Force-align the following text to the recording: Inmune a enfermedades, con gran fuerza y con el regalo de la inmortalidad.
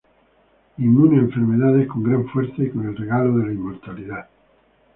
Inmune 0.79 1.17
a 1.17 1.19
enfermedades, 1.19 1.87
con 1.87 2.01
gran 2.01 2.27
fuerza 2.29 2.55
y 2.63 2.71
con 2.71 2.87
el 2.87 2.95
regalo 2.97 3.37
de 3.37 3.45
la 3.45 3.53
inmortalidad. 3.53 4.27